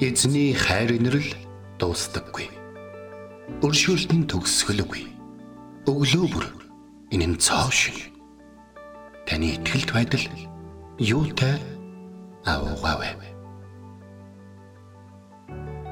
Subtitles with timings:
[0.00, 1.28] Эзний хайр инрэл
[1.76, 2.46] дуустдаггүй.
[3.60, 5.04] Өршөөлт нь төгсгөлгүй.
[5.84, 6.46] Өглөө бүр
[7.12, 8.08] энэ нь цоо шин.
[9.28, 10.24] Таны ихтгэлт байдал
[10.96, 11.60] юутай
[12.48, 13.28] аавгаавэ.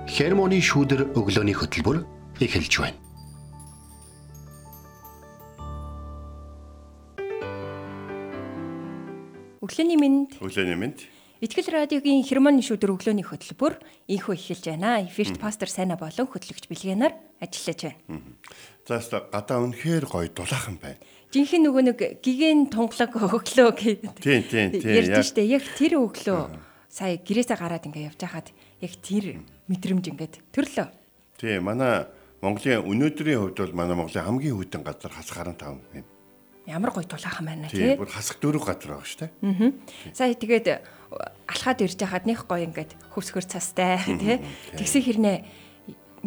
[0.08, 2.00] Хермоны шүүдэр өглөөний хөтөлбөр
[2.40, 2.96] эхэлж байна.
[9.60, 11.17] Өглөөний мэнд Өглөөний мэнд.
[11.38, 13.78] Итгэл радиогийн хермоны шүдэр өглөөний хөтөлбөр
[14.10, 15.06] инхөө эхэлж байна.
[15.06, 18.26] Эфирт пастор Сайна болон хөтлөгч Билгэнаар ажиллаж байна.
[18.82, 20.98] За өстө гадаа үнэхээр гоё дулаахан байна.
[21.30, 24.18] Жинхэнэ нөгөө нэг гигэн тунгалаг өглөө гэдэг.
[24.18, 24.90] Тийм, тийм, тийм.
[24.98, 26.58] Ярьж штэ яг тэр өглөө
[26.90, 28.50] сая гэрээсээ гараад ингээ явж хахад
[28.82, 29.38] яг тэр
[29.70, 30.90] мэдрэмж ингээд төрлөө.
[31.38, 32.10] Тийм манай
[32.42, 36.02] Монголын өнөөдрийн хувьд бол манай Монголын хамгийн хүйтэн газар хас харан тав юм.
[36.68, 37.96] Ямар гоё тулаахан байна тий.
[37.96, 39.72] бүр хасах дөрөв газар байгаа шүү дээ.
[40.12, 40.66] Сая тэгээд
[41.48, 44.36] алхаад ирж хахад нэх гоё ингээд хөвсгөр цастай тий.
[44.76, 45.36] Тэгсэн хэрнээ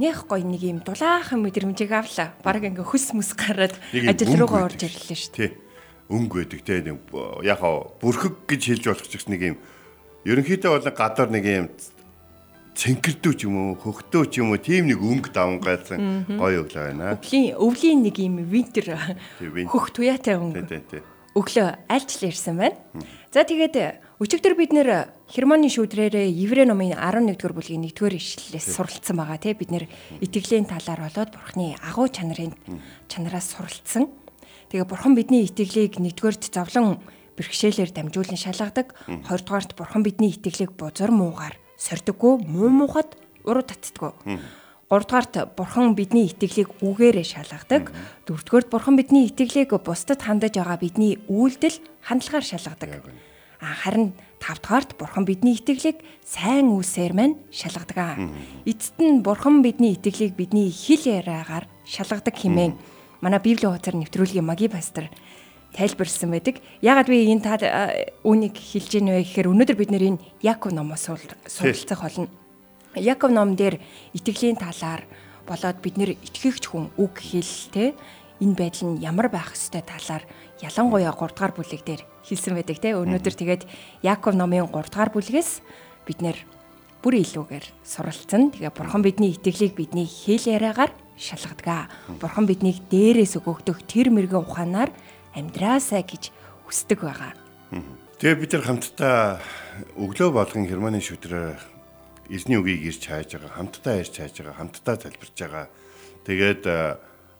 [0.02, 2.34] нэх гоё нэг юм дулаахан мэдрэмжийг авлаа.
[2.42, 5.38] Бараг ингээ хөс мэс гараад ажил руугаа орж ирлээ шүү.
[5.38, 5.54] Тий.
[6.10, 6.82] Өнгө байдаг те
[7.46, 9.58] яг хаа бүрхэг гэж хэлж болох ч гэсэн нэг юм
[10.26, 11.68] ерөнхийдөө бол гадар нэг юм
[12.76, 17.20] цэнкэрдүү ч юм уу хөхтөө ч юм уу тийм нэг өнгө давангайсан гоё өглөө байна.
[17.20, 18.96] Өвлийн өвлийн нэг юм винтер
[19.68, 21.04] хөх туяатай өнгө.
[21.36, 22.78] Өглөө альчлал ирсэн байна.
[23.32, 29.40] За тэгээд өчигдөр бид нэр Хермоны шүүдрээрээ Еврей номын 11-р бүлгийн 1-р ишлэлээс суралцсан байгаа
[29.40, 29.56] тий.
[29.56, 29.88] Бид нэр
[30.20, 32.52] итгэлийн талаар болоод Бурхны агуу чанарын
[33.08, 34.12] чанараас суралцсан.
[34.68, 37.00] Тэгээ Бурхан бидний итгэлийг 1-р зовлон
[37.40, 38.92] бэрхшээлээр дамжуулан шалгадаг.
[39.08, 44.38] 2-дугаарт Бурхан бидний итгэлийг бузар муугаар сордөггүй, муу мухад уруу татдаггүй.
[44.92, 47.96] Гуравдугаарт бурхан бидний итгэлийг үгээрээ шалгадаг.
[48.28, 53.08] Дөрөвдүгээрт бурхан бидний итгэлийг бусдад хандаж байгаа бидний үйлдэл хандлагаар шалгадаг.
[53.64, 54.12] Харин
[54.44, 58.20] тавдугаарт бурхан бидний итгэлийг сайн үйлсээр мань шалгадаг.
[58.68, 62.76] Эцэст нь бурхан бидний итгэлийг бидний хэл яриагаар шалгадаг хэмээн
[63.24, 65.08] манай библийн хуудасаар нэвтрүүлгийн маги пастор
[65.76, 66.60] тайлбарлсан байдаг.
[66.82, 67.56] Ягаад би энэ та
[68.24, 71.08] үүнийг хэлж ийн вэ гэхээр өнөөдөр бид нэр энэ Яков номоос
[71.48, 72.28] суралцах болно.
[72.96, 73.80] Яков ном дээр
[74.12, 75.08] итгэлийн талаар
[75.48, 77.96] болоод бид нэр итгэгч хүн үг хэл те
[78.44, 80.28] энэ байдал нь ямар байх ёстой талаар
[80.60, 83.64] ялангуяа 3 дугаар бүлэг дээр хэлсэн байдаг те өнөөдөр тэгээд
[84.04, 85.64] Яков номын 3 дугаар бүлгээс
[86.04, 86.38] бид нэр
[87.02, 88.54] бүр илүүгээр суралцсан.
[88.54, 91.90] Тэгээ бурхан бидний итгэлийг бидний хэл яриагаар шалгадаг.
[92.22, 94.90] Бурхан биднийг дээрээс өгөгдөх тэр мэрэгэн ухаанаар
[95.36, 96.32] амьдраасаа гэж
[96.68, 97.34] хүсдэг байгаа.
[98.22, 99.18] Тэгээ бид нар хамтдаа
[99.98, 101.58] өглөө болгон Германы шүдрээр
[102.30, 105.68] эзний үгийг ирж хайж байгаа, хамтдаа ирж хайж байгаа, хамтдаа залбирж байгаа.
[106.28, 106.96] Тэгээд э,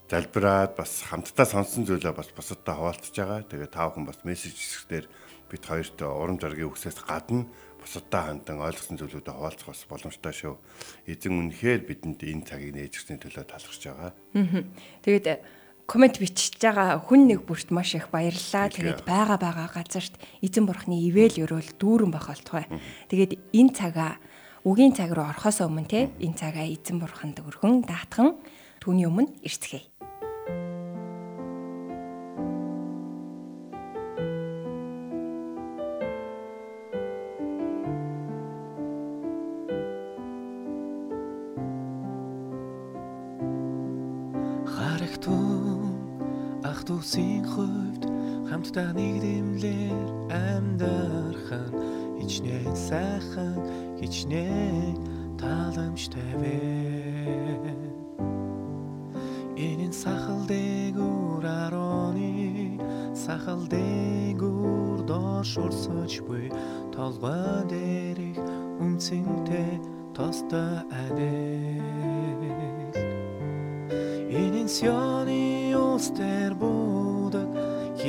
[0.10, 3.46] залбираад бас хамтдаа сонсон зүйлээ бас бусадтай хуваалцж байгаа.
[3.46, 5.06] Тэгээд та бүхэн бас мессеж хэсгээр
[5.52, 7.48] бид хоёрт урам зоригийн үгсээс гадна
[7.80, 10.56] бусадтай хандан ойлгосон зүйлүүдэд хуваалцах бас боломжтой шүү.
[11.08, 14.12] Эзэн үнэхээр бидэнд энэ цагийг нээж өгсөний төлөө талархж байгаа.
[15.02, 15.36] Тэгээд э,
[15.92, 18.72] комент бичиж байгаа хүн нэг бүрт маш их баярлалаа.
[18.72, 22.72] Тэгээд байгаа байгаа газарт эзэн бурхны ивэл өрөөл дүүрэн байх болтугай.
[23.12, 24.16] Тэгээд энэ цагаа
[24.64, 28.40] үгийн цаг руу орохоос өмнө те энэ цагаа эзэн бурханд өргөн даатхан
[28.80, 29.91] түүний өмнө ирцгээе.
[48.72, 53.60] Хамтдаа нэгдэмлэр амьдарх нь хичнээн сайхан
[54.00, 54.96] хичнээн
[55.40, 56.56] тааламжтай вэ?
[59.60, 62.80] Энэ сахал дээгүүр ароны
[63.12, 66.48] сахал дээгүүр доош урсаж буй
[66.96, 68.40] толгой дээрх
[68.80, 69.72] үнцэнтэй
[70.16, 71.84] тостой адил
[74.32, 76.81] Энэ сёны устер будаг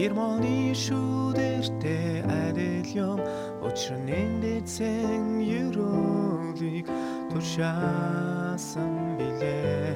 [0.03, 3.19] Хермоны шүүдэртэй адил юм.
[3.63, 6.91] Учир нь дэцэн юролыг
[7.31, 9.95] тушаасан билээ.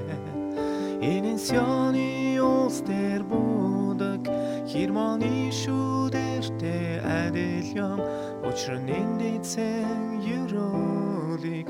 [1.02, 4.22] Энэ сёны устер будаг
[4.70, 7.98] Хермоны шүүдэртэй адил юм.
[8.46, 11.66] Учир нь дэцэн юролыг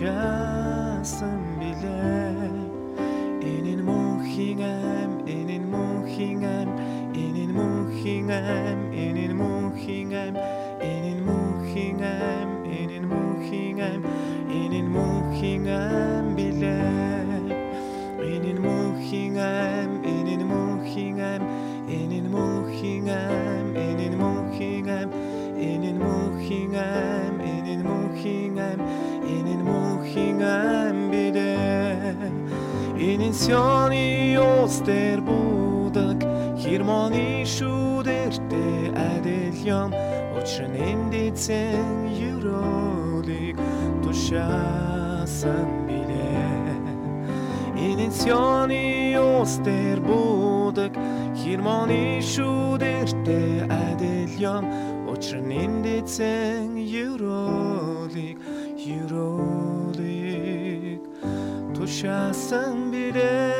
[0.00, 2.00] Uçasın bile
[3.42, 6.68] Enin muhingem, enin muhingem
[7.14, 10.36] Enin muhingem, enin muhingem
[10.82, 14.02] Enin muhingem, enin muhingem
[14.52, 16.80] Enin muhingem bile
[18.22, 21.42] Enin muhingem, enin muhingem
[21.90, 25.10] Enin muhingem, enin muhingem
[25.60, 27.29] Enin muhingem
[33.30, 36.18] энэ сёны ёстер будаг
[36.58, 38.64] хермоны шүүдэртэ
[39.10, 39.90] адил юм
[40.34, 43.56] учир нь энд эцэн юролыг
[44.02, 46.74] тушаасан билээ
[47.86, 50.92] энэ сёны ёстер будаг
[51.38, 53.40] хермоны шүүдэртэ
[61.80, 63.56] тушаасан билээ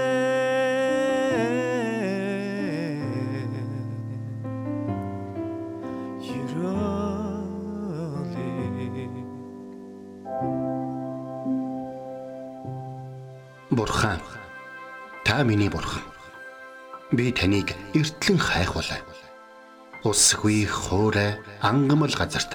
[6.21, 6.75] юролыг
[13.71, 14.21] Бурхан
[15.25, 16.03] та миний бурхан.
[17.13, 19.01] Би таныг эртлэн хайхвалаа.
[20.05, 22.53] Усгүй хоорой ангамл газарт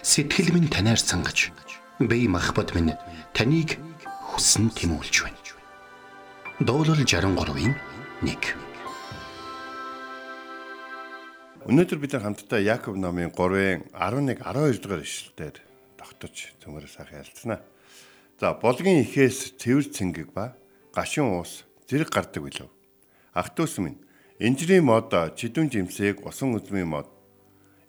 [0.00, 1.52] сэтгэл минь танаар сангаж
[2.00, 2.96] би махбат минь
[3.36, 3.76] таныг
[4.32, 5.40] хүсн тимүүлж байна.
[6.64, 7.76] Дуулал 63-ийн
[8.24, 8.62] 1
[11.62, 15.56] Өнөөдөр бид нар хамтдаа Яаков номын 3-ын 11 12 дугаар ишлэлээр
[16.00, 17.60] тогтож цөмөр сайхан ялцсанаа.
[18.40, 20.56] За болгын ихээс цэвэр цэнгэг ба
[20.90, 22.68] гашуун уус зэрэг гардаг билүү.
[23.36, 24.02] Ах トゥ ус минь
[24.42, 27.06] инжирийн мод чидүн жимсээг усан үзмийн мод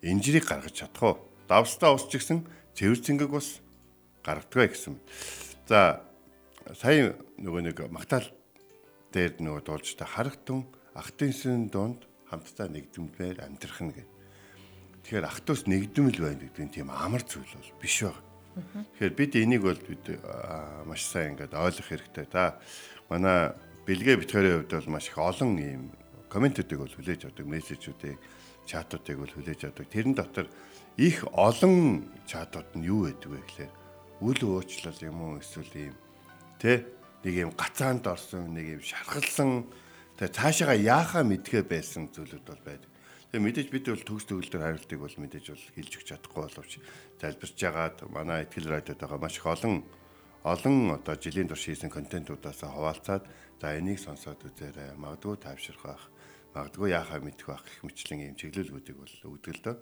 [0.05, 1.15] инжирийг гаргаж чадах уу?
[1.49, 2.45] Давстаа ус ч гэсэн
[2.77, 3.57] цэвэр цэнгэг ус
[4.21, 5.01] гаргадаг гэсэн.
[5.65, 6.05] За
[6.71, 8.27] сая нөгөө нэг магтаал
[9.11, 10.63] дээр нөгөө дуулжтай харагтун
[10.95, 14.09] ахтынсын донд хамтдаа нэгдэмээр амьдрах нь гэдэг.
[15.03, 18.23] Тэгэхээр ахтус нэгдэмэл байна гэдэг нь тийм амар зүйл бол биш байна.
[18.95, 20.05] Тэгэхээр бид энийг бол бид
[20.87, 22.25] маш сайн ингээд ойлгох хэрэгтэй.
[22.31, 22.57] Та
[23.09, 23.53] манай
[23.85, 25.91] бэлгээ битгээрийн хувьд бол маш их олон ийм
[26.29, 28.17] комментүүдийг бол хүлээж авдаг, мессежүүдийг,
[28.65, 29.85] чатуудыг бол хүлээж авдаг.
[29.89, 30.47] Тэрэн дотор
[30.97, 33.73] их олон чатууд нь юу гэдэг вэ гэхээр
[34.21, 35.95] үл уучлал юм уу эсвэл ийм
[36.63, 36.87] тэ
[37.27, 39.67] нэг юм гацаанд орсон, нэг юм шархалсан
[40.15, 42.87] тэ цаашаага яахаа мэдхээ байсан зүйлүүд бол байдаг.
[43.35, 46.71] Тэгээ мэдээж бид бол төгс төгөлдөр хариултыг бол мэдээж бол хэлж өгч чадахгүй боловч
[47.19, 49.83] залбирч ягаад манай ихтгэл радиод байгаа маш их олон
[50.47, 53.27] олон одоо жилийн турш хийсэн контентуудаас хуваалцаад
[53.59, 54.95] за энийг сонсоод үзээрэй.
[54.95, 56.03] Магадгүй тайвшрах байх.
[56.55, 59.75] Магадгүй яахаа мэдэх байх гэх мэтлэн ийм чиглүүлгүүдийг бол өгдөг л дөө.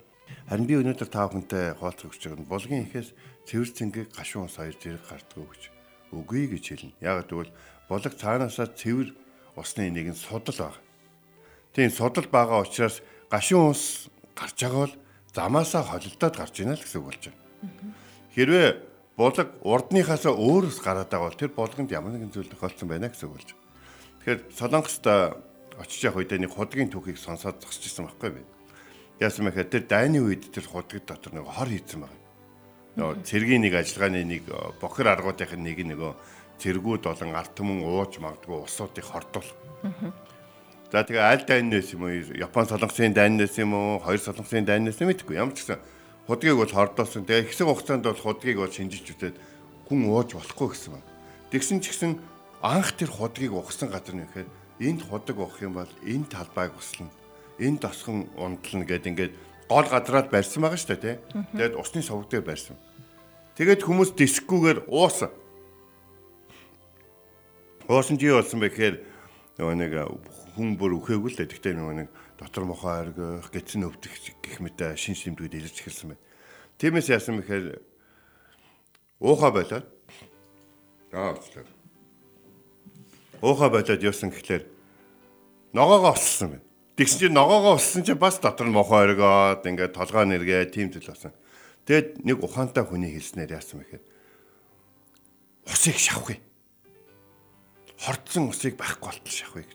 [0.47, 3.09] Харин би өнөөдөр та бүхэнтэй хуваалцах гэж байгаа нь булгийн ихээс
[3.45, 5.80] цэвэр цэнгийг гашуун ус хоёр зэрэг гарддаг гэж
[6.11, 6.93] үгүй гэж хэлнэ.
[7.01, 7.51] Яг тэгвэл
[7.87, 9.15] булаг цаанаасаа цэвэр
[9.55, 10.75] усны нэгэн судал баг.
[11.73, 14.95] Тийм судал байгаа учраас гашуун ус гарч байгаа бол
[15.35, 17.39] замаасаа холилдоод гарч ийна л гэсэн үг болж байна.
[18.35, 18.67] Хэрвээ
[19.15, 23.35] булаг урдныхаас өөрөөс гараад байгаа бол тэр булганд ямар нэгэн зүйл тохиолдсон байна гэсэн үг
[23.35, 23.49] болж.
[24.23, 25.05] Тэгэхээр Солонгост
[25.79, 28.41] очиж явах үедээ нэг худгийн түүхийг сонсоод зогсож ирсэн байхгүй би.
[29.19, 32.20] Яасан мэхээр тэр дайны үед тэр худгад дотор нэг хор хийцэн байна.
[32.99, 34.43] Цэргийн нэг ажиллагааны нэг
[34.83, 36.11] бохир аргуудын нэг нөгөө
[36.59, 39.55] цэргүүд болон арт түмэн ууж магадгүй усуудыг хордуулах.
[40.91, 42.35] За тэгээ аль дайнаас юм уу?
[42.35, 44.03] Япон солонгосын дайнаас юм уу?
[44.03, 45.39] Хоёр солонгосын дайнаас юм мэдгүй.
[45.39, 45.79] Ямар ч гэсэн
[46.27, 47.23] худгийг бол хордоосон.
[47.23, 49.39] Тэгээ хэсэг хугацаанд бол худгийг бол шинжиж үтээд
[49.87, 51.07] хүн ууж болохгүй гэсэн байна.
[51.47, 52.19] Тэгсэн ч гэсэн
[52.59, 54.47] анх тэр худгийг ухсан газар нь ихээр
[54.83, 57.09] энд худаг уух юм бол энэ талбайг услана.
[57.55, 59.33] Энэ тосгон ундлна гэд ингээд
[59.71, 61.15] гол газраад барьсан байгаа шүү дээ тий.
[61.55, 62.75] Тэгээд усны совг дээр барьсан.
[63.55, 65.31] Тэгээд хүмүүс дискгүйгээр уусан.
[67.87, 68.95] Уусан чи юу болсон бэ гэхээр
[69.55, 69.91] нөгөө нэг
[70.59, 71.51] хүн бүр үхээгүй л дээ.
[71.55, 74.13] Тэгтээ нөгөө нэг дотор мохоо аргих, гэцэн өвдөх
[74.43, 76.23] гэх мэт шин шимтгүүд илэрч эхэлсэн байна.
[76.75, 77.79] Тиймээс яасан бэхээр
[79.23, 79.87] уухаа болоод
[81.13, 81.37] аа.
[83.39, 84.65] Уухаа болоод явсан гэхлээр
[85.71, 86.65] ногоогоо олсон байна.
[87.01, 91.09] Тэгсэн чинь ногоогоо олсон чинь бас дотор нь мохоо аргиод ингээд толгой нэргээ тийм зүйл
[91.09, 91.33] болсон.
[91.89, 94.05] Тэгэд нэг ухаантай хүний хэлснээр яасан бэхээр
[95.65, 96.37] усыг шавхъя.
[98.05, 99.73] Хордсон усыг байхгүй болтол шавхъя гэж.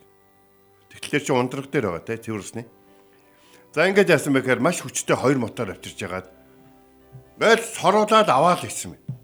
[0.94, 2.66] Тэгэхээр чи ундраг дээр байгаа те цэвэрсний.
[3.74, 6.30] За ингээд яасан бэхээр маш хүчтэй хоёр мотор авчирж ягаад
[7.42, 9.18] байл соруулаад аваад ирсэн байна.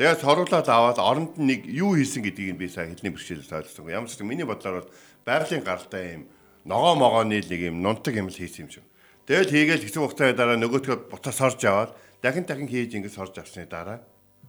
[0.00, 3.92] Тэгээд соруулаад аваад оронд нэг юу хийсэн гэдгийг би сая хэлний бэрхшээлээс ойлгосон.
[3.92, 4.92] Ямар ч юм миний бодлоор бол
[5.28, 6.24] байгалийн гаралтай юм
[6.64, 8.84] ногоо могооны нэг юм нунтаг юм л хийсэн юм шиг.
[9.26, 13.66] Тэгэл хийгээл хэсэг хугацааны дараа нөгөөдгөө бутаа сорж аваад дахин дахин хийж ингэж сорж авсны
[13.66, 14.02] дараа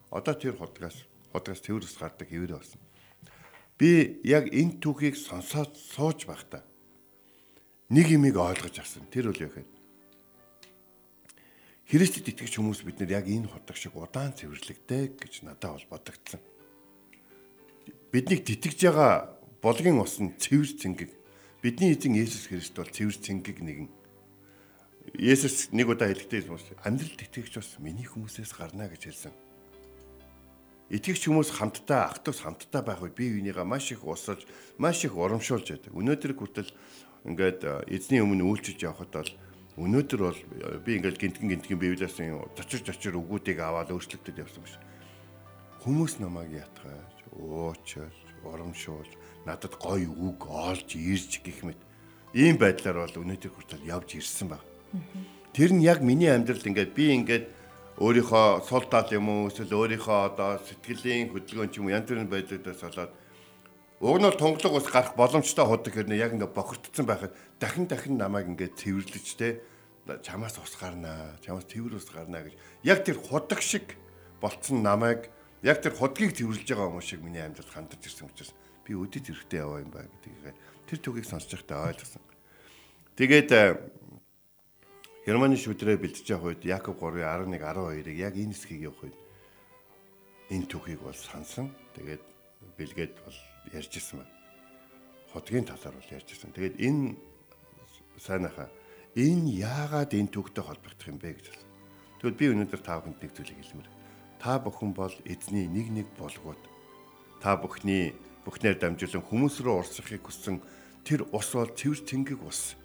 [0.10, 2.82] одоо тэр худгаас худгаас тэрс гардаг хэвээр болсон.
[3.78, 6.62] Би яг энэ түүхийг сонсоод сууж байхдаа
[7.90, 9.06] нэг юмыг ойлгож авсан.
[9.10, 9.70] Тэр үл яхад
[11.94, 16.42] Христэд итгэж хүмүүс бид нар яг энэ худаг шиг удаан цэвэрлэгтэй гэж надад бол бодогдсон.
[18.10, 21.12] Биднийг тэтгэж байгаа болгын ус нь цэвэр цэнгэг
[21.64, 23.88] Бидний эзэн Есүс Христ бол цэвэр цэнгэг нэгэн
[25.16, 29.32] Есүс нэг удаа хэлдэг юм шиг амьдралд итгэгч бас миний хүмүүсээс гарна гэж хэлсэн.
[30.92, 34.44] Итгэгч хүмүүс хамтдаа ах トゥ ус хамтдаа байх үед бие бинийгаа маш их усалж,
[34.76, 35.96] маш их урамшуулж байдаг.
[35.96, 36.72] Өнөөдөр хүртэл
[37.32, 39.32] ингээд эзний өмнө үйлчилж явхад бол
[39.80, 40.40] өнөөдөр бол
[40.84, 42.20] би ингээд гинтгэн гинтгэн библиас
[42.60, 44.76] зочир зочир өгүүдийг аваад өөрчлөгдөд явсан биш.
[45.88, 49.12] Хүмүүс намайг ятгаж, уучилж, урамшуулж,
[49.46, 51.82] надад гоё үг олж ирж гэх мэт.
[52.34, 54.74] Ийм байдлаар бол өнөөдөр хүртэл явж ирсэн байна
[55.54, 57.46] Тэр нь яг миний амьдралд ингээд би ингээд
[58.02, 62.30] өөрийнхөө сул тал юм уу эсвэл өөрийнхөө одоо сэтгэлийн хөдөлгөөн ч юм уу янз бүрийн
[62.30, 63.12] байдлаас болоод
[64.02, 68.18] уг нь бол тунгалаг ус гарах боломжтой худаг хэрнээ яг ингээд бохирдсон байхад дахин дахин
[68.18, 69.62] намайг ингээд цэвэрлэж те
[70.26, 72.58] чамаас ус гарнаа чамаас цэвэр ус гарнаа гэж.
[72.82, 73.94] Яг тэр худаг шиг
[74.42, 75.30] болцсон намайг
[75.62, 79.60] яг тэр худгийг цэвэрлж байгаа хүмүүс шиг миний амьдралд хандаж ирсэн учраас би өдөд хэрэгтэй
[79.64, 80.56] яваа юм ба гэдгийг
[80.88, 82.24] тэр түгийг сонсож байхдаа ойлгосон.
[83.16, 83.50] Тэгээд
[85.24, 89.18] Германы шүдрээ бэлтэж явах үед Якоб 3:11 12-ыг яг энэ хэсгийг явах үед
[90.52, 91.72] энэ түүхийг бол сансан.
[91.96, 92.24] Тэгээд
[92.76, 93.38] бэлгээд бол
[93.72, 94.36] ярьж ирсэн байна.
[95.32, 96.52] Хотгийн талаар бол ярьж ирсэн.
[96.52, 97.16] Тэгээд энэ
[98.20, 98.68] сайнахаа
[99.16, 101.48] энэ яагаад энэ түүхтэй холбогдох юм бэ гэж.
[102.20, 103.90] Тэгвэл би өнөөдөр та бүхэнд нэг зүйлийг хэлмээр.
[104.44, 106.60] Та бүхэн бол эзний нэг нэг болгоод
[107.40, 108.12] та бүхний
[108.44, 110.60] бүхнээр дамжуулан хүмүүс рүү орсохыг хүссэн
[111.08, 112.76] тэр ус бол цэвэр тэнгиг ус.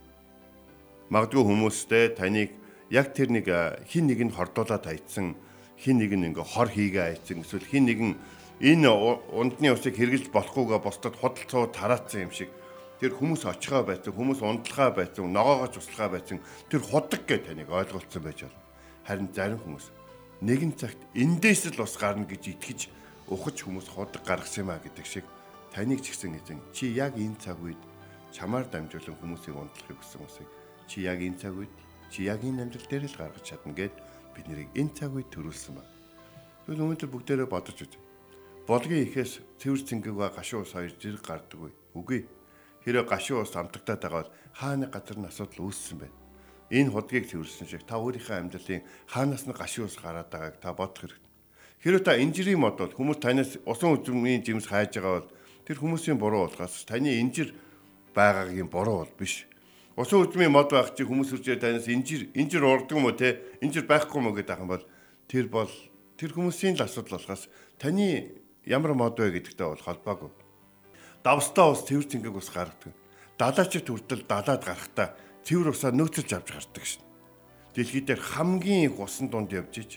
[1.10, 2.50] Магадгүй хүмүүстэй таныг
[2.90, 3.46] яг тэр нэг
[3.90, 5.34] хин нэг нь хордуулаад хайцсан
[5.78, 8.14] хин нэг нь ингээ хор хийгээ хайцсан эсвэл хин нэг нь
[8.58, 8.90] энэ
[9.30, 12.50] ундны усыг хэрглэж болохгүйгээ бусдад худалцуу тараацсан юм шиг
[12.98, 18.22] тэр хүмүүс очихоо байсан хүмүүс ундлахаа байсан ногоогооч услахаа байсан тэр худаг гэж таныг ойлголцсон
[18.26, 18.62] байж болно.
[19.06, 19.86] Харин зарим хүмүүс
[20.42, 22.80] нэгэн цагт эндээс л ус гарна гэж итгэж
[23.30, 25.24] ухаж хүмүүс худаг гаргасан юм а гэдэг шиг
[25.78, 27.78] таныг ч гэсэн эзэн чи яг энэ цаг үед
[28.34, 30.50] чамаар дамжуулан хүмүүсийг ундлахыг хүссэн усыг
[30.90, 31.70] чи яг энэ цаг үед
[32.10, 33.94] чи яг энэ амьдрал дээр л гаргаж чадна гэд
[34.34, 35.86] бид нарыг энэ цаг үед төрүүлсэн ба.
[36.66, 37.94] Тэгвэл өнөөдөр бүгдээрээ бодож үз.
[38.66, 41.70] Болгын ихээс цэвэр цэнгэг ба гашуун ус хоёр зэрэг гардаггүй.
[41.94, 42.20] Үгүй.
[42.82, 46.18] Хэрэв гашуун ус амтагтаад байгаа бол хааны газар нь асуудал үүссэн байна.
[46.74, 51.06] Энэ худгийг цэвэрсэн шиг та өөрийнхөө амьдралын хаанаас нь гашуун ус гараад байгааг та бодох
[51.06, 51.30] хэрэгтэй.
[51.86, 55.30] Хэрэв та инжирийн мод бол хүмүүс танаас усан үзмийн жимс хайж байгаа бол
[55.68, 57.52] тэр хүмүүсийн буруу болохоос таны инжир
[58.16, 59.44] байгаагийн буруу бол биш
[59.98, 63.82] Усан үзмийн мод байх чи хүмүүс үржээ танаас инжир инжир урддаг юм уу те инжир
[63.82, 64.86] байхгүй юм уу гэдэг юм бол
[65.26, 65.72] тэр бол
[66.14, 67.50] тэр хүмүүсийн л асуудал болохоос
[67.82, 68.30] таны
[68.62, 70.30] ямар мод вэ гэдэгтэй бол холбоогүй.
[71.26, 72.94] Давстаа ус цэвэр цэнгэг ус гаргадаг.
[73.42, 77.02] Далаачд хүртэл далаад гарахтаа цэвэр усаа нөөцөлж авч гардаг шин.
[77.74, 79.90] Дэлхий дээр хамгийн их усан дунд явж иж.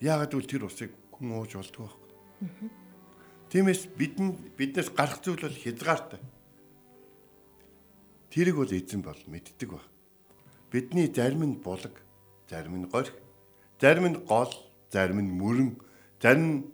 [0.00, 2.85] Яагаад гэвэл тэр усыг хүн ууж болдгоо байхгүй.
[3.56, 6.20] Тиймээс бидэнд биднээс гарах зүйл бол хязгаартай.
[8.28, 9.80] Тэрийг бол эзэн бол мэддэг ба.
[10.68, 11.96] Бидний зарим нь булаг,
[12.52, 13.16] зарим нь горх,
[13.80, 14.52] зарим нь гол,
[14.92, 15.72] зарим нь мөрөн,
[16.20, 16.68] зарим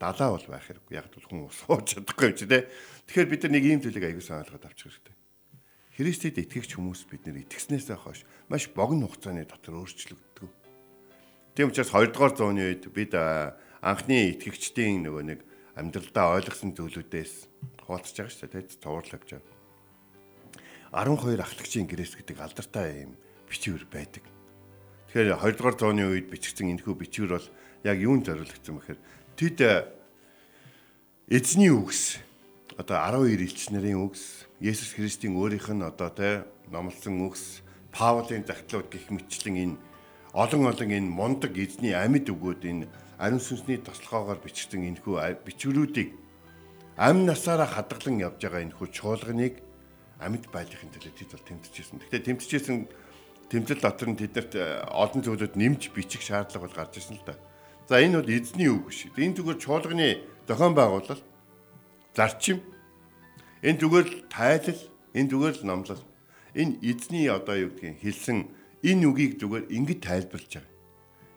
[0.00, 0.96] далаа бол байх хэрэггүй.
[0.96, 2.72] Яг бол хүн ус ууж чадахгүй чи тэ.
[3.12, 5.16] Тэгэхээр бид нар нэг ийм зүйлийг аягуулсан ойлгоод авчих хэрэгтэй.
[5.92, 10.48] Христэд итгэгч хүмүүс бид нар итгэснээсээ хойш маш богино хугацааны дотор өөрчлөгддөг.
[11.52, 17.34] Тийм учраас 2 дугаар зууны үед бид анхны итгэгчдийн нөгөө нэг амьдралдаа ойлгосон зүйлүүдээс
[17.84, 18.80] хуваалцж байгаа шүү дээ.
[18.82, 19.56] Цовруулж авч байгаа.
[20.92, 23.16] 12 ахлагчийн гэрээс гэдэг алдартай юм
[23.48, 24.24] бичвэр байдаг.
[25.08, 27.48] Тэгэхээр 2 дугаар зууны үед бичигдсэн энэхүү бичвэр бол
[27.84, 29.00] яг юунд зориулагдсан бэхээр
[29.36, 29.88] тэд э,
[31.32, 32.20] эзний үгс
[32.76, 38.88] одоо 12 элч нарын үгс Есүс Христийн өөрийнх нь одоо те номлосон үгс Паулын загтлууд
[38.88, 39.76] гих мэтчлэн энэ
[40.32, 42.86] олон олон энэ мундаг эзний амьд үгүүд энэ
[43.22, 45.14] ариун сүнсний тослогоогоор бичигдсэн энэхүү
[45.46, 46.10] бичвэрүүдийг
[46.98, 49.62] амь насаараа хадгалан явж байгаа энэхүү чуулганыг
[50.18, 51.98] амьд байлгын төлөө тэд бол тэмцэжсэн.
[52.02, 52.78] Гэхдээ тэмцэжсэн
[53.46, 57.38] тэмцэл дотор нь тэднэрт э, олон зүйлүүд нэмж бичих шаардлага бол гарч ирсэн л да.
[57.86, 59.14] За энэ бол эзний үг шүү.
[59.18, 60.08] Энэ зүгээр чуулганы
[60.46, 61.24] зохион байгуулалт
[62.14, 62.58] зарчим
[63.62, 64.82] энэ зүгээр л тайлал
[65.14, 66.02] энэ зүгээр л номлол
[66.54, 68.38] энэ эзний одоо юу гэдгийг хэлсэн
[68.82, 70.70] энэ үгийг зүгээр ингэж тайлбарлаж байгаа.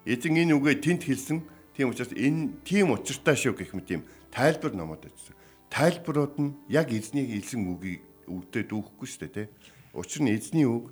[0.05, 1.39] Эзэн энэ үгээ тент хэлсэн
[1.75, 5.35] тийм учраас энэ тийм учиртай шүү гэх мэт юм тайлбар номод ажилласан.
[5.69, 8.01] Тайлбарууд нь яг эзний хэлсэн үгийг
[8.31, 9.47] өвдөд дүүхгүй шүү дээ тий.
[9.91, 10.91] Учир нь эзний үг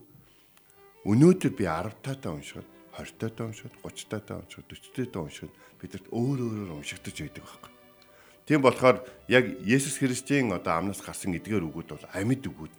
[1.08, 2.68] өнөөдөр би 10 таатаа уншихад
[3.00, 7.72] 20 таатаа уншихад 30 таатаа уншихад 40 таатаа уншихад бидэрт өөр өөрөөр уншигдаж байдаг байхгүй.
[8.44, 8.98] Тийм болохоор
[9.28, 12.76] яг Есүс Христийн одоо амнаас гарсан эдгээр үгүүд бол амьд үгүүд.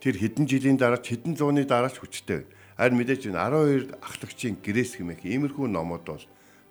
[0.00, 2.48] Тэр хэдэн жилийн дараа хэдэн зууны дараач хүчтэй.
[2.76, 6.24] Харин мэдээж энэ 12 ахлагчийн гэрээс хэмээх иймэрхүү номууд бол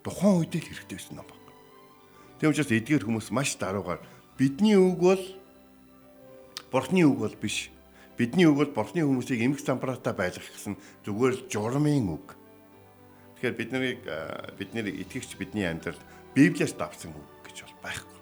[0.08, 1.52] тухайн үед л хэрэгтэй байсан ном байна.
[2.40, 4.00] Тийм учраас эдгээр хүмүүс маш даруугаар
[4.40, 5.22] бидний үг бол
[6.70, 7.70] Бурхны үг бол биш.
[8.18, 12.36] Бидний үг бол бурхны хүмүүсийг эмх замбраатаа байлгах гэсэн зүгээр л журмын үг.
[13.40, 14.00] Тэгэхээр бид нарыг
[14.58, 16.02] бидний итгэгч бидний амьдралд
[16.36, 18.18] Библиэс давсан үг гэж бол байхгүй.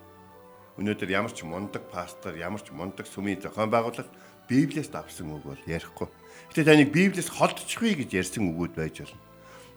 [0.79, 4.13] Өнөөдөр ямар ч мундаг пастор, ямар ч мундаг сүмийн зохион байгуулалт
[4.47, 6.07] Библиэс давсан үг бол ярихгүй.
[6.55, 9.19] Гэтэ таныг Библиэс холдчихвээ гэж ярьсан үгүүд байж болно.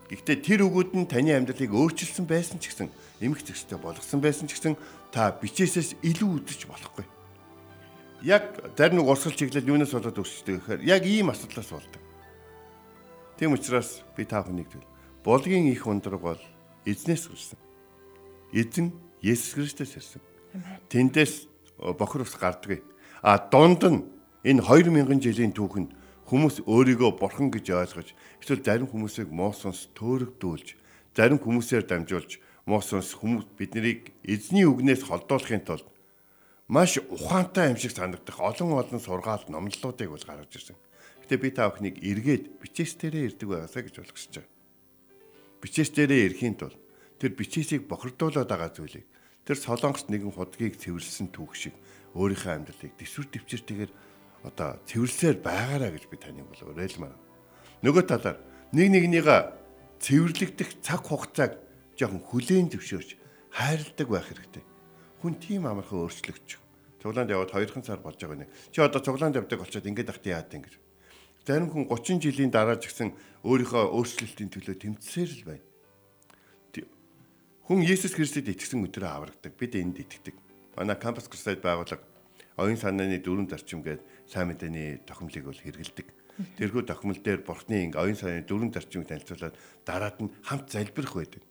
[0.09, 2.89] Гэхдээ тэр үгүүд нь таны амьдралыг өөрчилсөн байсан ч гэсэн
[3.21, 4.73] эмх зэгстэй болгосон байсан ч гэсэн
[5.13, 7.05] та бичээсээс илүү үдэж болохгүй
[8.21, 8.43] яг
[8.75, 12.01] зарим нэг урсгал чиглэл юунаас болоод өсчтэй гэхээр яг ийм асуудлаас болдог.
[13.39, 14.83] Тийм учраас би та бүхнийг тэл
[15.23, 16.41] булгийн их ундраг бол
[16.83, 17.59] эзнээс үрсэн.
[18.51, 18.91] Эзэн
[19.23, 20.21] Есүс Христос ирсэн.
[20.91, 21.47] Тэндээс
[21.95, 22.83] бохор ус гарддаг.
[23.23, 24.03] А дунд нь
[24.43, 25.95] энэ 2000 жилийн түүхэнд
[26.29, 30.77] хүмүүс өөрийгөө бурхан гэж ойлгож эсвэл зарим хүмүүсийг муу сонс төөрөгдүүлж
[31.17, 32.37] зарим хүмүүсээр дамжуулж
[32.69, 35.89] муу сонс хүмүүс биднийг эзний үгнээс холдуулахын тулд
[36.69, 40.77] маш ухаантай юм шиг санагдах олон олон сургаал номлолуудыг бол гаргаж ирсэн.
[41.25, 44.53] Гэтэ би та бүхнийг эргээд бичээс дээрээ ирдэг байгаасаа гэж болгосож байгаа.
[45.65, 46.77] Бичээс дээрээ ирэхийн тулд
[47.17, 49.05] тэр бичээсийг бохирдуулаад байгаа зүйлийг
[49.49, 51.73] тэр солонгос нэгэн худгийг цэвэрлсэн түүх шиг
[52.13, 53.91] өөрийнхөө амьдралыг төсвөр төвчөртэйгээр
[54.43, 57.15] одоо цэвэрлсээр байгаараа гэж би таныг бол уриалмаар.
[57.83, 58.37] Нөгөө талаар
[58.71, 59.41] нэг нэгнийгээ
[59.99, 61.59] цэвэрлэгдэх цаг хугацааг
[61.99, 63.09] жоохон хүлээн зөвшөөрч
[63.51, 64.63] хайрладаг байх хэрэгтэй.
[65.19, 66.49] Хүн тийм амархан өөрчлөгдөж.
[67.03, 68.51] Цуглаанд яваад 2хан сар болж байгаа нэг.
[68.71, 70.75] Чи одоо цуглаанд явдаг болчиход ингэж ахт яад ингэж.
[71.43, 75.67] Зарим хүн 30 жилийн дараа ч гэсэн өөрийнхөө өөрчлөлтийн төлөө тэмцсээр л байна.
[77.69, 79.53] Хүн Есүс Христэд итгэсэн өдрөө аврагдаг.
[79.53, 80.33] Бид энд итгэдэг.
[80.73, 82.01] Манай кампус крусад байгууллага
[82.57, 86.07] оюун санааны дөрвөн зарчим гээд сайн мэдээний тохиомлыг бол хэрэгэлдэг.
[86.55, 91.43] Тэрхүү тохиомл дээр бурхны инг оюун санааны дөрвөн зарчмыг танилцуулаад дараад нь хамт залбирах байдаг.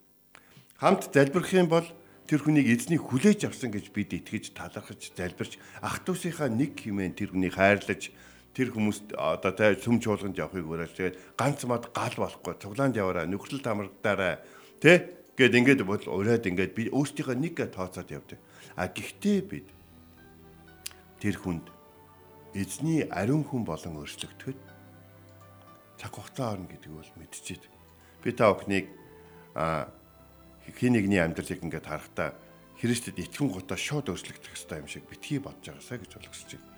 [0.81, 1.85] Хамт залбирах юм бол
[2.25, 7.17] тэр хүнийг эзний хүлээж авсан гэж бид итгэж талархаж залбирч ах トゥ усийнхаа нэг хэмээн
[7.17, 8.13] тэр хүнийг хайрлаж
[8.53, 13.25] тэр хүмүүст одоо тай сүм чуулганд явахыг уриалж тэгээд ганц мад гал болохгүй цуглаанд яваараа
[13.25, 14.45] нөхрөл тамрагдаараа
[14.77, 18.39] тэ гэд ингээд бол ураад ингээд би өөрсдийнхөө нэг тооцоод явдаг.
[18.75, 19.69] А гэхдээ бид
[21.23, 21.78] тэр хүнд
[22.55, 24.59] эзний ариун хүн болон өөрчлөгдөхөд
[25.99, 27.65] цаг хугацаа орно гэдгийг бол мэдчихэд
[28.25, 28.87] би та бүхнийг
[29.55, 32.37] хин нэгний амьдралыг ингээд харахтаа
[32.79, 36.71] Христэд итгэн гутаа шууд өөрчлөгдөх ёстой юм шиг битгий бодож байгаасаа гэж ойлгосож байна.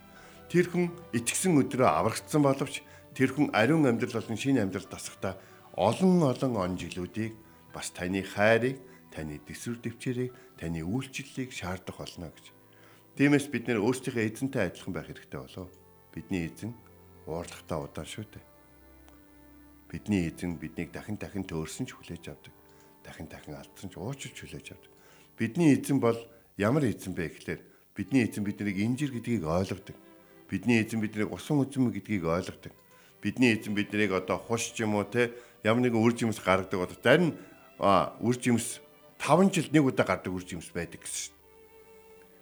[0.49, 2.81] Тэр хүн итгэсэн өдрөө аврагдсан боловч
[3.13, 5.37] тэр хүн ариун амьдрал болон шинэ амьдрал дасахдаа
[5.77, 7.37] олон олон он жилүүдийг
[7.77, 8.81] бас таны хайрыг,
[9.13, 12.47] таны дэсвэр дэвчээрийг, таны үйлчлэлийг шаардах болно гэж.
[13.17, 15.71] Тиймээс бид нэр өөрсдийнхөө эзэнтэй адилхан байх хэрэгтэй болов.
[16.15, 16.71] Бидний эзэн
[17.27, 18.45] уурлахтаа удаан шүү дээ.
[19.91, 22.55] Бидний эзэн биднийг дахин дахин төөрсөн ч хүлээж авдаг
[23.11, 24.93] дахин дахин алдсан ч уучлж хүлээж авдаг.
[25.37, 26.17] Бидний эзэн бол
[26.57, 27.61] ямар эзэн бэ гэхлээр
[27.97, 29.97] бидний эзэн биднийг инжир гэдгийг ойлгодог.
[30.49, 32.73] Бидний эзэн биднийг усан үзэм гэдгийг ойлгодог.
[33.23, 35.33] Бидний эзэн биднийг одоо хуш ч юм уу те
[35.65, 37.35] ямар нэгэн үр жимс гаргадаг одоо зарим
[37.81, 38.81] үр жимс
[39.19, 41.40] 5 жилд нэг удаа гардаг үр жимс байдаг гэсэн шүү.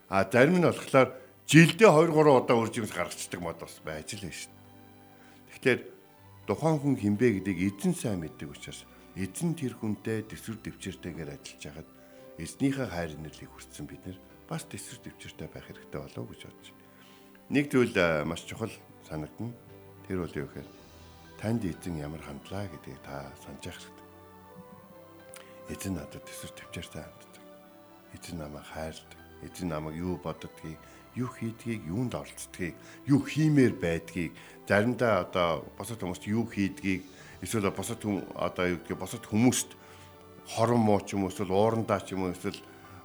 [0.08, 1.12] А зарим нь болохоор
[1.44, 4.52] жилдээ 2 3 удаа үр жимс гаргацдаг мод бас байж л шүү.
[5.52, 5.80] Тэгэхээр
[6.48, 11.88] тухайн хүн хинбэ гэдгийг эзэн сайн мэддэг учраас эзэн тэр хүнтэй төсвөр дэвчээртэйгээр ажиллаж хагаад
[12.40, 14.18] эзнийхээ хайр нэрлийг хүртсэн бид нэр
[14.48, 16.88] бас төсвөр дэвчээртэй байх хэрэгтэй болов уу гэж бодож байна.
[17.52, 18.72] Нэг зүйл маш чухал
[19.04, 19.52] санагдана.
[20.08, 20.68] Тэр бол юу гэхээр
[21.36, 24.08] танд эзэн ямар хандлаа гэдгийг та санаж явах хэрэгтэй.
[25.76, 27.44] Эзэн надад төсвөр дэвчээртэй ханддаг.
[28.16, 29.17] Эзэн намайг хайрладаг.
[29.42, 30.78] Эзэн намайг юу боддгийг,
[31.14, 32.74] юу хийдгийг, юунд оролцдгийг,
[33.06, 34.32] юу хиймээр байдгийг,
[34.66, 37.02] заримдаа одоо босод хүмүүст юу хийдгийг
[37.42, 39.78] эсвэл босод одоо юу гэх босод хүмүүст
[40.46, 42.58] хорон муу ч юм уу эсвэл уурандаа ч юм уу эсвэл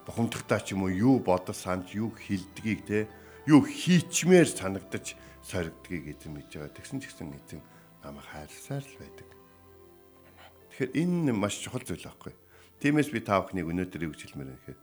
[0.05, 3.07] бухимдахтаа ч юм уу юу бодож санаж юу хилдгийг те
[3.47, 6.75] юу хийчмээр санагдаж соригдгийг эзэн мэдж байгаа.
[6.75, 7.61] Тэгсэн ч гэсэн эзэн
[8.03, 9.29] намайг хайрласаар л байдаг.
[10.71, 12.33] Тэгэхээр энэ маш чухал зүйл байхгүй.
[12.79, 14.79] Тиймээс би та бүхнийг өнөөдөр юу гэж хэлмээр юм гэхээр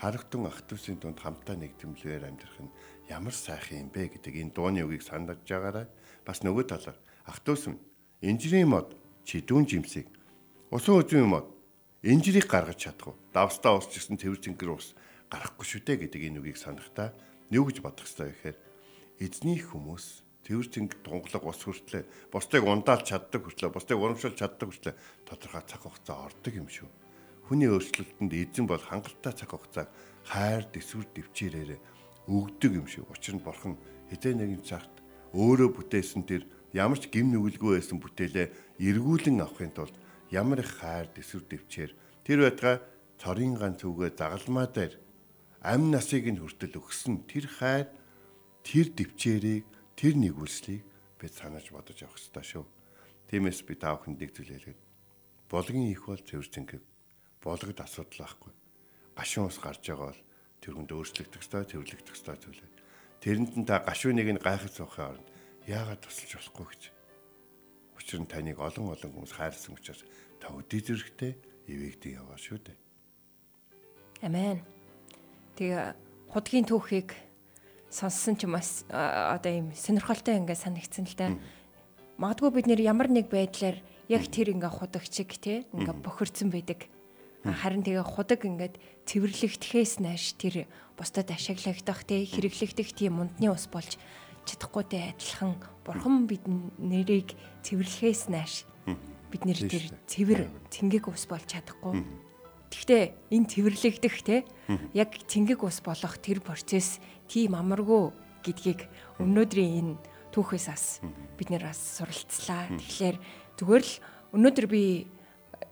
[0.00, 2.74] харагтун ах トゥ усын дунд хамтаа нэгдэмлэгээр амьдрах нь
[3.08, 5.88] ямар сайхан юм бэ гэдэг энэ дууны үгийг санаж байгаарай.
[6.26, 7.74] Бас нөгөө талаар ах トゥ усын
[8.20, 8.92] инжирийн мод
[9.24, 10.12] чидүүн жимсийг
[10.68, 11.48] усан үзэн мод
[12.04, 13.20] инжирийг гаргаж чадах уу?
[13.32, 14.92] Давстаа усч гэсэн цэвэр цэнгэр ус
[15.32, 17.16] гарахгүй шүү дээ гэдэг энэ үгийг санахтаа
[17.50, 18.56] юу гэж бодох ёстой гэхээр
[19.24, 24.94] эзний хүмүүс цэвэр цэнг тунгалаг ус хүртлээ бусдыг ундаалж чаддаг хүртлээ бусдыг урамшуулж чаддаг хүртлээ
[25.26, 26.99] тодорхой цаг хугацаа ордог юм шүү.
[27.51, 29.91] Хүний өөрчлөлтөнд эзэн бол хангалттай цаг хугацааг
[30.23, 31.83] хайр дэсвэр дэвчээрээр
[32.31, 33.11] өгдөг юм шүү.
[33.11, 33.75] Учир нь бурхан
[34.07, 35.03] хэдэн нэгэн цагт
[35.35, 38.47] өөрөө бүтээсэн тэр ямар ч гим нүгэлгүй байсан бүтээлээ
[38.79, 39.91] эргүүлэн авахын тулд
[40.31, 41.91] ямар их хайр дэсвэр дэвчээр
[42.23, 42.79] тэр байтга
[43.19, 44.95] цорын ганц үгээ загалмаа дээр
[45.59, 47.91] амь насыг нь хүртэл өгсөн тэр хайр
[48.63, 49.67] тэр дэвчээрийг
[49.99, 50.87] тэр нэгүслийг
[51.19, 52.65] бид санаж бодож явах хэрэгтэй шүү.
[53.27, 54.79] Тиймээс би та бүхэнд нэг зүйл хэлгээд
[55.51, 56.90] болгон их бол цэвэр зингээ
[57.43, 58.53] болгод асуудал байхгүй.
[59.17, 60.21] Гашуун ус гарч байгаа бол
[60.61, 62.71] тэр хүнд өөрчлөгдөх ёстой, цэвэрлэгдэх ёстой зүйлээ.
[63.21, 65.27] Тэрэнд нь та гашууныг нь гайхаж сухын оронд
[65.65, 66.83] яагаад тусалж болохгүй гэж.
[67.97, 70.05] Учир нь таныг олон олон хүмүүс хайрлсан учраас
[70.41, 71.33] та өдөө зэрэгтэй
[71.69, 72.77] ивэгдэг яваа шүү дээ.
[74.25, 74.61] Амен.
[75.57, 75.93] Тэгээ
[76.29, 77.13] худгийн түүхийг
[77.89, 81.27] сонссон ч бас одоо ийм сонирхолтой ингээд санагдсан л да.
[82.17, 83.77] Магадгүй бид нэр ямар нэг байдлаар
[84.09, 86.85] яг тэр ингээ худагчиг те ингээ бохирдсан байдаг.
[87.41, 88.77] Харин тэгээ худаг ингээд
[89.09, 93.97] цэвэрлэгдэхээс нааш тэр бусдад ашиглагдах те хэрэглэгдэх тийм мундны ус болж
[94.45, 96.45] чадахгүйтэй адилхан бурхан бид
[96.77, 97.33] нэрийг
[97.65, 98.69] цэвэрлэхээс нааш
[99.33, 102.05] бид нэр тэр цэвэр цэнгэг ус болж чадахгүй.
[102.69, 104.45] Гэхдээ энэ цэвэрлэгдэх те
[104.93, 108.13] яг цэнгэг ус болох тэр процесс тийм амаргүй
[108.45, 108.85] гэдгийг
[109.17, 109.93] өнөөдрийн энэ
[110.29, 110.85] түүхээс бас
[111.35, 112.69] бид нэр бас суралцлаа.
[112.77, 113.17] Тэгэхээр
[113.57, 113.93] зүгээр л
[114.35, 115.09] өнөөдөр би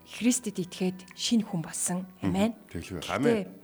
[0.10, 2.10] Христэд итгээд шинэ хүн болсон.
[2.26, 2.58] Амен.
[2.74, 3.06] Тэгэлгүй.
[3.14, 3.60] Амен.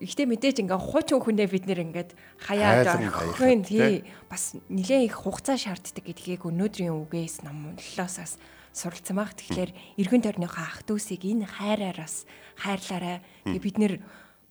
[0.00, 2.10] Гэхдээ мэдээж ингээ хуучин хүнээ бид нэр ингээд
[2.40, 8.38] хаяад орхин тий бас нэлээд их хугацаа шаарддаг гэдгийг өнөөдрийн үгээс номлолоосаас
[8.72, 9.34] суралцсан баг.
[9.34, 12.28] Тэгэхээр эргэн тойрныхоо ах дүүсийг энэ хайраараас
[12.60, 13.24] хайрлаарай.
[13.48, 13.94] Тэгээ бид нэр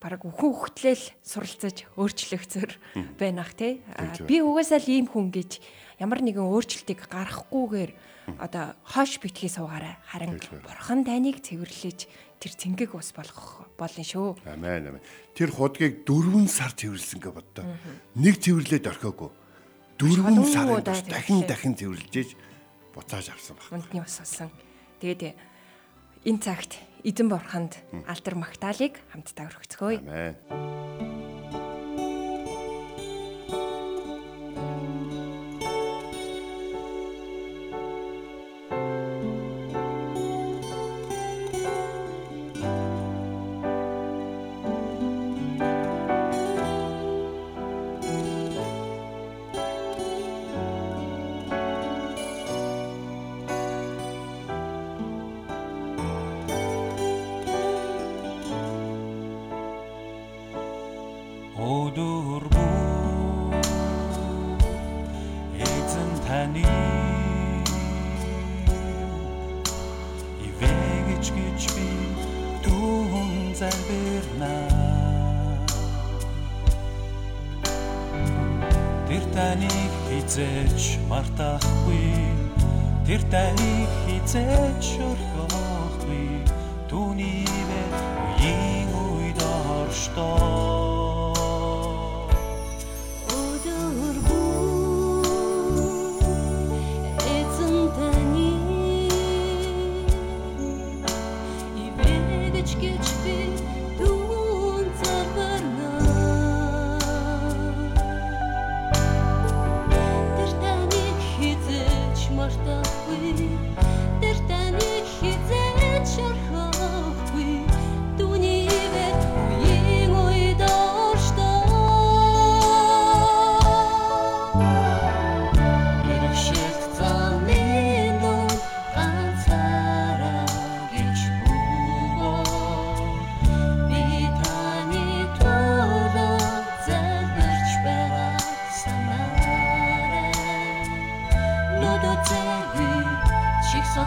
[0.02, 2.70] бараг үхэн хөхтлэл суралцаж өөрчлөгцөр
[3.18, 3.82] байна ах тий.
[4.26, 5.62] Би угаасаа л ийм хүн гэж
[5.98, 7.90] ямар нэгэн өөрчлөлтийг гаргахгүйгээр
[8.36, 9.96] одоо хоош битгий суугаарай.
[10.04, 14.36] Харин бурхан таныг цэвэрлэж тэр цэнгэг ус болгох болно шүү.
[14.44, 15.02] Амен амен.
[15.32, 17.64] Тэр худгийг 4 сар цэвэрлсэн гэж боддоо.
[18.14, 19.30] Нэг цэвэрлээд орхиогүй.
[19.98, 22.36] 4 сар дахин дахин цэвэрлжээж
[22.94, 23.66] буцааж авсан баг.
[23.72, 24.50] Мундны ус болсон.
[25.00, 25.34] Тэгээд
[26.28, 29.98] энэ цагт эзэн бурханд алдар магтаалык хамтдаа өргөцгөөе.
[30.02, 31.27] Амен.
[80.88, 82.08] Хизээч мартахгүй
[83.06, 86.28] Тэр таныг хизээч орхихгүй
[86.88, 87.92] Түүний вэр
[88.32, 90.77] үеийн үед орштоо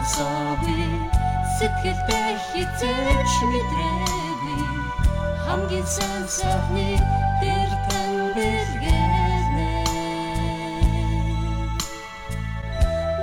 [0.02, 0.90] чих сонсоогүй
[1.58, 4.62] сэтгэлдээ хизээч мэдрээгүй
[5.46, 6.98] хамгийн сайн сайхны
[7.40, 9.70] тэр тань бэлгэнэ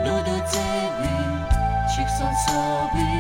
[0.04, 1.20] Нүдтэйгүй
[1.92, 3.16] чих сонсоогүй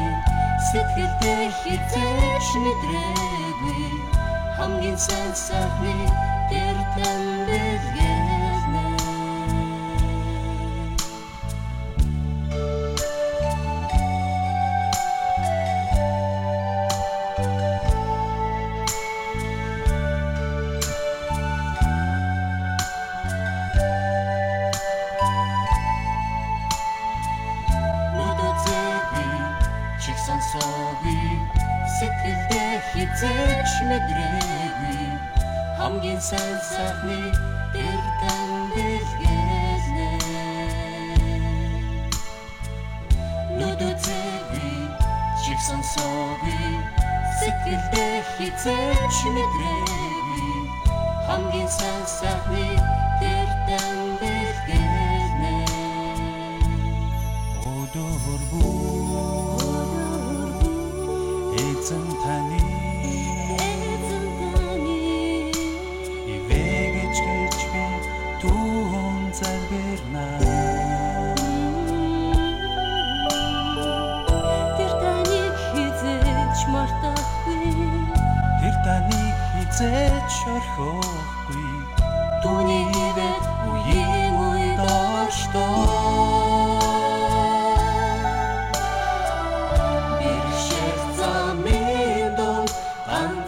[0.72, 3.84] сэтгэлдээ хизээч мэдрээгүй
[4.56, 5.95] хамгийн сайн сайхны
[6.50, 7.28] тэр тань бэлгэнэ
[35.89, 37.17] хамгийн сайн сайхны
[37.73, 40.10] тэр тань бэлгэнэ
[43.58, 44.78] Нүдтэйгүй
[45.41, 46.69] чих сонсоогүй
[47.39, 50.54] сэтгэлдээ хизээч мэдрээгүй.
[51.25, 52.65] Хамгийн сайн сайхны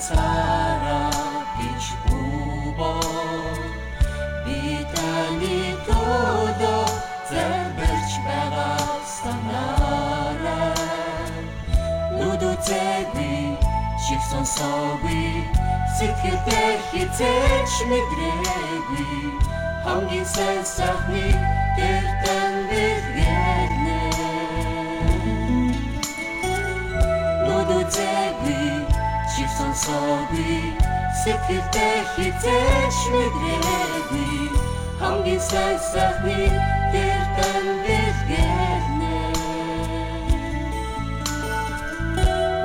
[0.01, 3.53] ганцаараа бич бубоо
[4.45, 6.85] Би таны төлөө
[7.29, 10.73] зэлбэрч байгаа санаарай
[12.17, 13.37] Нүд үзээгүй
[14.03, 15.25] шиг сонсоогүй
[15.97, 19.13] Сэтгэлдээ хизээч мэдрээгүй
[19.85, 21.25] Хамгийн сайн сайхны
[21.77, 22.50] гэртэн
[29.71, 30.75] шиг сонсоогүй
[31.23, 34.39] Сэтгэлдээ хизээч мэдрээгүй
[34.99, 36.39] Хамгийн сайн сайхны
[36.93, 39.15] гэртэн бэргэнэ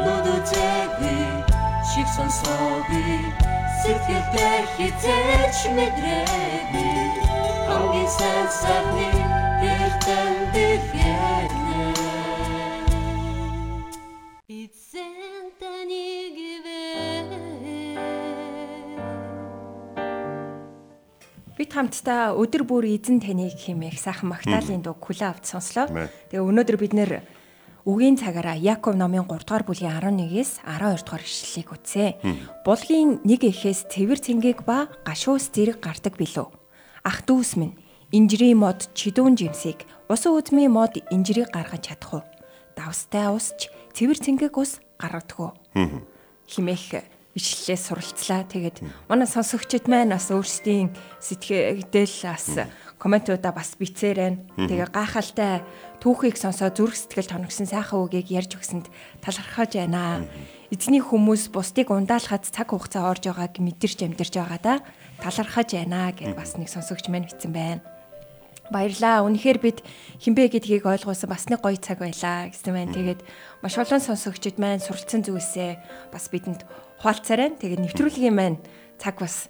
[0.03, 1.23] Нүдүтэгүй
[1.91, 3.19] шиг сонсоогүй
[3.81, 6.91] Сэтгэлдээ хизээч мэдрээгүй
[7.69, 9.27] Хамгийн сайн сайхны
[21.67, 25.91] Бид хамтдаа өдөр бүр эзэн таныг химээх сайхан магтаалын дуу күлээ авт сонслоо.
[26.31, 27.27] Тэгээ өнөөдөр бид нэр
[27.83, 32.23] үгийн цагаараа Яков номын 3 дугаар бүлгийн 11-ээс 12 дугаар ишлэлийг үзье.
[32.63, 36.47] Булгийн нэг эхээс цэвэр цэнгийг ба гашуус зэрэг гардаг билүү.
[37.03, 37.75] Ах дүүс минь
[38.15, 42.25] инжирийн мод чидүүн жимсийг усан үзмийн мод инжирийг гаргаж чадах уу?
[42.79, 45.51] Давстай усч цэвэр цэнгэг ус гаргадаг уу?
[46.47, 48.49] химээх ишлэлээ суралцлаа.
[48.49, 48.81] Тэгээд
[49.13, 50.89] манай сонсогчид маань бас өөрсдийн
[51.21, 51.85] сэтгэл
[52.25, 52.49] бас
[52.97, 54.57] комментуудаа бас бицээрэн.
[54.57, 55.61] Тэгээ гайхалтай
[56.01, 58.89] түүхийг сонсоод зүрх сэтгэл тоногсон сайхан үгийг ярьж өгсөнд
[59.21, 60.25] талархаж байна.
[60.73, 64.75] Эзний хүмүүс бусдыг ундаалахад цаг хугацаа орж байгааг мэдэрч амьдарч байгаа да.
[65.21, 67.85] Талархаж байна гэж бас нэг сонсогч маань бичсэн байна.
[68.73, 69.23] Баярлаа.
[69.23, 69.79] Үнэхээр бид
[70.19, 72.97] хинбэ гэдгийг ойлгуулсан бас нэг гоё цаг байлаа гэсэн байна.
[72.97, 73.21] Тэгээд
[73.63, 76.67] маш олон сонсогчид маань суралцсан зүйлсээ бас бидэнд
[77.01, 77.55] хуалцаарай.
[77.57, 78.59] Тэгээд нэвтрүүлгийн маань
[79.01, 79.49] цаг бас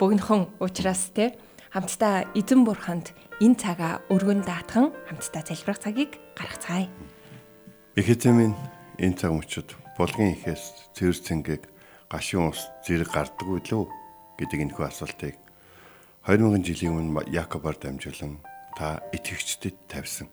[0.00, 1.36] богинохон уучраас те
[1.70, 6.88] хамтдаа эзэн бурханд энэ цагаа өргөн даатхан хамтдаа залбирах цагийг гаргацгаая.
[7.98, 8.54] Их эзэмийн
[8.98, 11.62] энэ цаг мөчид булгын ихээс цэвэр цэнгийг
[12.08, 13.84] гашуун ус зэрэг гардаггүй лөө
[14.40, 15.36] гэдэг энэхүү асуултыг
[16.24, 18.40] 2000 жилийн өмнө Якобор дамжуулан
[18.76, 20.28] та итгэгчдэд тавьсан.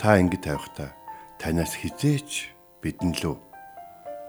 [0.00, 0.94] Та ингэ тавихтаа
[1.40, 3.36] танаас хизээч бидэн лөө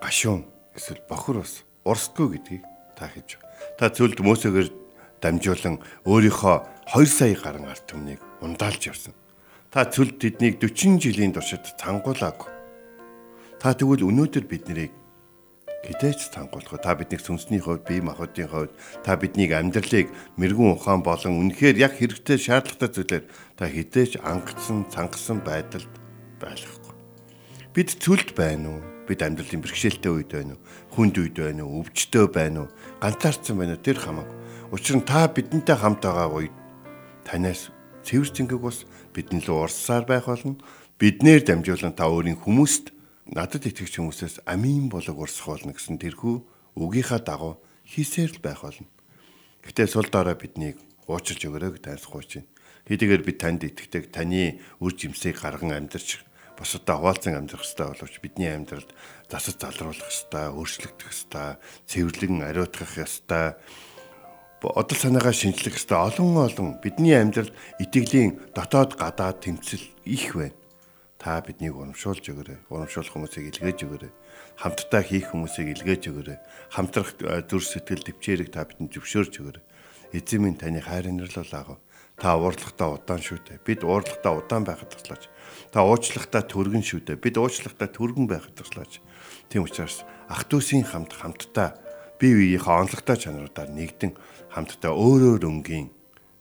[0.03, 2.63] гашуун эсвэл бохор ус урсдгүй гэдгийг
[2.97, 3.37] та хэлж.
[3.77, 4.69] Та цөлд Мосегээр
[5.21, 6.55] дамжуулан өөрийнхөө
[6.95, 9.13] 2 сая гарan ард түмнийг ундаалж явсан.
[9.71, 12.49] Та цөлд тэднийг 40 жилийн туршид цангуулаагүй.
[13.61, 14.91] Та тэгвэл өнөөдөр биднийг
[15.85, 16.81] хідээч цангуулах.
[16.81, 18.73] Та биднийг сүнсний хувьд, бие махбодын хувьд,
[19.05, 23.25] та биднийг амьдралыг мэрэгүн ухаан болон үнэхээр яг хэрэгтэй шаардлагатай зүйлээр
[23.57, 25.89] та хідээч ангацсан, цангасан байдалд
[26.37, 26.93] байлгахгүй.
[27.73, 28.81] Бид цөлд байна уу?
[29.11, 30.63] Бид амьдралын бэрхшээлтэй үед байна уу?
[30.95, 31.83] Хүнд үед байна уу?
[31.83, 32.71] Өвчтөө байна уу?
[33.03, 33.83] Ганцаарцсан байна уу?
[33.83, 34.37] Тэр хамаагүй.
[34.71, 36.55] Учир нь та бидэнтэй хамт байгаа үед
[37.27, 37.75] танаас
[38.07, 40.55] цэвэр цэнгэг бас бидэн лөө урсаар байх болно.
[40.95, 42.95] Биднээр дамжуулан та өөрийн хүмүүст
[43.35, 48.87] надад итгэж хүмүүсээс амийн болог урсах болно гэсэн тэрхүү үгийнхаа дагуу хийсээр л байх болно.
[49.59, 50.79] Гэтэ сул дорой биднийг
[51.11, 52.47] уучилж өгөрөө гэж тайлсгууж байна.
[52.87, 56.23] Хэдийгээр бид танд итгэдэг таны үр жимсийг гарган амьдарч
[56.61, 58.89] бусадтай хуваалцан амьдрах хэрэгтэй боловч бидний амьдралд
[59.25, 61.49] засаж залруулах хэрэгтэй, өөрчлөгдөх хэрэгтэй,
[61.89, 63.45] цэвэрлэн ариутгах хэрэгтэй
[64.61, 67.49] одол санаагаа шинжлэх хэрэгтэй олон олон бидний амьдралд
[67.81, 70.53] итгэлийн дотоод гадаад тэмцэл их байна.
[71.17, 72.69] Та биднийг урамшуулж өгөөрэй.
[72.69, 74.11] Урамшуулах хүмүүсийг илгээж өгөөрэй.
[74.57, 76.37] Хамтдаа хийх хүмүүсийг илгээж өгөөрэй.
[76.73, 79.63] Хамтрах э, зүр сэтгэл төвчээрийг та бидэнд зөвшөөрч өгөөрэй.
[80.17, 81.77] Эзэн минь таны хайр инэрлэл аав.
[82.21, 83.65] Та уурлахтаа удаан шүү дээ.
[83.65, 85.25] Бид уурлахтаа удаан байхад туслаач.
[85.73, 87.17] Та уучлахтаа түргэн шүү дээ.
[87.17, 89.01] Бид уучлахтаа түргэн байхад туслаач.
[89.49, 91.73] Тийм учраас ах дүүсийн хамт хамтдаа
[92.21, 94.13] бие биеийнхээ онцлогтой чанаруудаар нэгдэн
[94.53, 95.89] хамтдаа өөрөөр өнгийн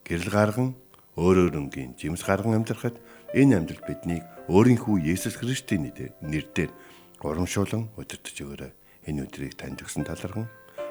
[0.04, 0.76] гэрэл гарган
[1.16, 3.00] өөрөөр өнгийн жимс гарган амьдрахад
[3.32, 5.88] энэ амьдрал биднийг өөрийнхөө Есүс Христийн
[6.20, 6.70] нэрээр
[7.24, 8.72] урамшуулан удирдах өгөөрэй.
[9.08, 10.44] Энэ өдрийг танд өгсөн талархан,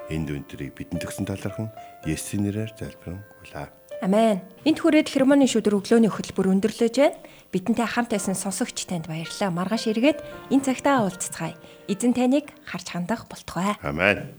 [0.10, 1.70] энэ өдрийг бидэнд өгсөн талархан
[2.10, 3.79] Есүсийн нэрээр залбирanгуйлаа.
[4.02, 4.40] Амен.
[4.64, 7.20] Энт хүрээд хермоны шүдэр өглөөний хөтөлбөр өндөрлөж байна.
[7.52, 9.52] Бидэнтэй хамт байсан сонсогч танд баярлалаа.
[9.52, 10.24] Маргааш эргээд
[10.56, 11.60] энэ цагтаа уулзцгаая.
[11.92, 13.76] Эзэн таныг харж хандах болтугай.
[13.84, 14.32] Амен.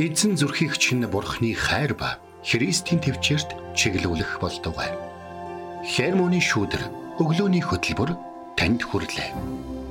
[0.00, 4.96] Эзэн зүрхийг чинь бурхны хайр ба Христийн төвчөрт чиглүүлэх болтугай.
[5.84, 6.88] Хермоны шүдэр
[7.20, 8.16] өглөөний хөтөлбөр
[8.56, 9.85] танд хүрэлээ.